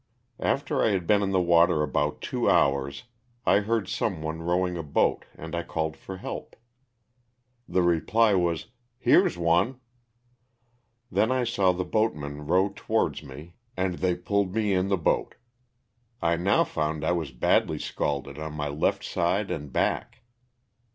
[0.39, 3.03] After I had been in the water about two hours,
[3.45, 6.55] I heard some one rowing a boat and I called for help.
[7.69, 8.65] The reply was
[9.05, 9.79] '^Here's one."
[11.11, 15.35] Then I saw the boatmen row towards me and they pulled me in the boat.
[16.19, 20.23] I now found I was badly scalded on my left side and back.